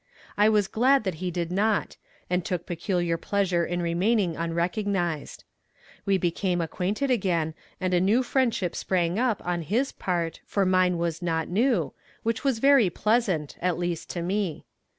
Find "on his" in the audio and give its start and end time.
9.45-9.91